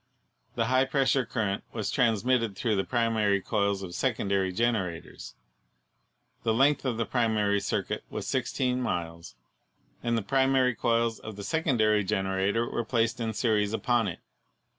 The 0.55 0.65
high 0.65 0.85
pressure 0.85 1.27
current 1.27 1.63
was 1.73 1.91
transmitted 1.91 2.55
through 2.55 2.75
the 2.75 2.83
primary 2.83 3.39
coils 3.39 3.83
of 3.83 3.93
secondary 3.93 4.51
generators. 4.51 5.35
The 6.41 6.55
length 6.55 6.85
of 6.85 6.97
the 6.97 7.05
primary 7.05 7.59
circuit 7.59 8.03
was 8.09 8.25
16 8.25 8.81
miles 8.81 9.35
and 10.01 10.17
the 10.17 10.23
primary 10.23 10.73
coils 10.73 11.19
of 11.19 11.35
the 11.35 11.43
secondary 11.43 12.03
generators 12.03 12.71
were 12.73 12.83
placed 12.83 13.19
in 13.19 13.33
series 13.33 13.73
upon 13.73 14.07
it. 14.07 14.17